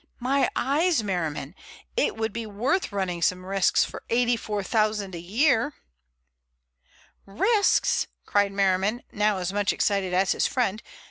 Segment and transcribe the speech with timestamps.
[0.19, 1.53] My eyes, Merriman,
[1.95, 5.75] it would be worth running some risks for £84,000 a year!"
[7.27, 10.81] "Risks?" cried Merriman, now as much excited as his friend.